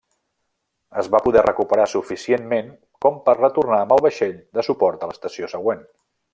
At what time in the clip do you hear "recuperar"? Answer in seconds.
1.47-1.85